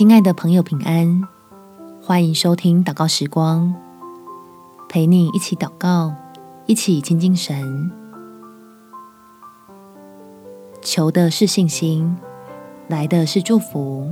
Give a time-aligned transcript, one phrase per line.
[0.00, 1.28] 亲爱的朋友，平安！
[2.02, 3.74] 欢迎收听祷告时光，
[4.88, 6.14] 陪你一起祷告，
[6.64, 7.90] 一起亲近神。
[10.80, 12.16] 求的是信心，
[12.88, 14.10] 来的是祝福。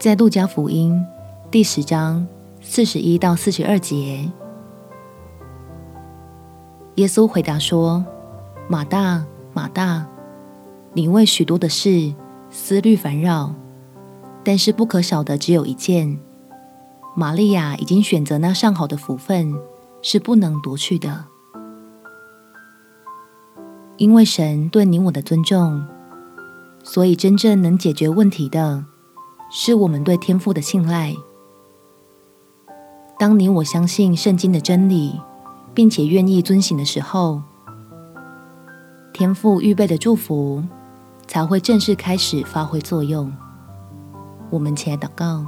[0.00, 1.00] 在路加福音
[1.48, 2.26] 第十章
[2.60, 4.28] 四十一到四十二节，
[6.96, 8.04] 耶稣回答说
[8.68, 10.04] ：“马大，马大，
[10.92, 12.12] 你为许多的事。”
[12.50, 13.54] 思虑烦扰，
[14.44, 16.18] 但是不可少的只有一件。
[17.16, 19.54] 玛利亚已经选择那上好的福分，
[20.02, 21.24] 是不能夺去的。
[23.96, 25.84] 因为神对你我的尊重，
[26.84, 28.84] 所以真正能解决问题的，
[29.50, 31.14] 是我们对天父的信赖。
[33.18, 35.20] 当你我相信圣经的真理，
[35.74, 37.42] 并且愿意遵行的时候，
[39.12, 40.62] 天父预备的祝福。
[41.28, 43.32] 才会正式开始发挥作用。
[44.50, 45.44] 我们起来祷告，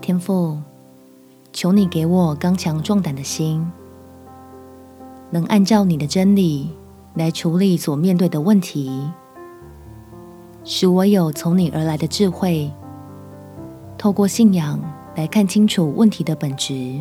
[0.00, 0.60] 天父，
[1.52, 3.70] 求你给我刚强壮胆的心，
[5.30, 6.70] 能按照你的真理
[7.14, 9.10] 来处理所面对的问题，
[10.62, 12.70] 使我有从你而来的智慧，
[13.98, 14.80] 透过信仰
[15.16, 17.00] 来看清楚问题的本质，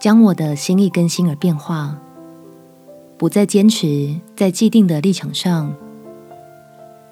[0.00, 1.96] 将我的心意更新而变化。
[3.16, 5.74] 不再坚持在既定的立场上，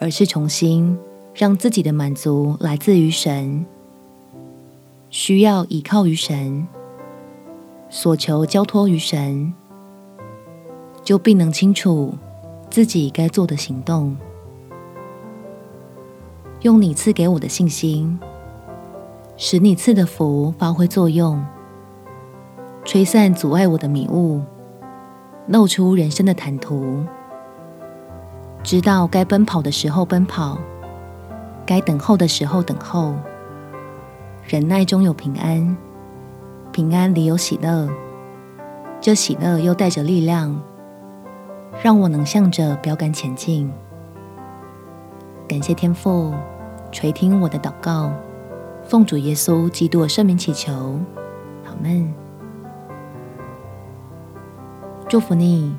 [0.00, 0.98] 而是重新
[1.32, 3.64] 让自己的满足来自于神，
[5.10, 6.66] 需要依靠于神，
[7.88, 9.54] 所求交托于神，
[11.04, 12.14] 就必能清楚
[12.68, 14.16] 自己该做的行动。
[16.62, 18.18] 用你赐给我的信心，
[19.36, 21.44] 使你赐的福发挥作用，
[22.84, 24.42] 吹散阻碍我的迷雾。
[25.48, 27.04] 露出人生的坦途，
[28.62, 30.56] 知道该奔跑的时候奔跑，
[31.66, 33.14] 该等候的时候等候。
[34.46, 35.76] 忍耐中有平安，
[36.72, 37.88] 平安里有喜乐，
[39.00, 40.60] 这喜乐又带着力量，
[41.82, 43.70] 让我能向着标杆前进。
[45.48, 46.32] 感谢天父
[46.90, 48.12] 垂听我的祷告，
[48.84, 50.72] 奉主耶稣基督的圣名祈求，
[51.64, 52.21] 阿们。
[55.12, 55.70] 祝福你，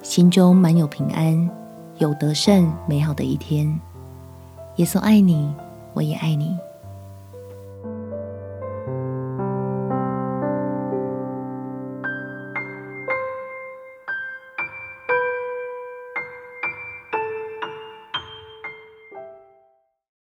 [0.00, 1.50] 心中满有平安，
[1.98, 3.66] 有得胜美好的一天。
[4.76, 5.52] 耶稣爱你，
[5.92, 6.56] 我也爱你。